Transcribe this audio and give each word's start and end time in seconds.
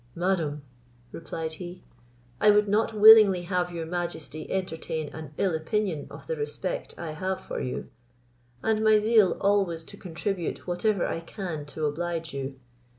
"Madam," 0.15 0.63
replied 1.11 1.53
he, 1.61 1.83
"I 2.39 2.49
would 2.49 2.67
not 2.67 2.91
willingly 2.91 3.43
have 3.43 3.71
your 3.71 3.85
majesty 3.85 4.49
entertain 4.51 5.09
an 5.09 5.35
ill 5.37 5.53
opinion 5.53 6.07
of 6.09 6.25
the 6.25 6.35
respect 6.35 6.95
I 6.97 7.11
have 7.11 7.39
for 7.39 7.59
you, 7.61 7.91
and 8.63 8.83
my 8.83 8.97
zeal 8.97 9.37
always 9.39 9.83
to 9.83 9.97
contribute 9.97 10.65
whatever 10.65 11.05
I 11.05 11.19
can 11.19 11.67
to 11.67 11.85
oblige 11.85 12.33
you. 12.33 12.59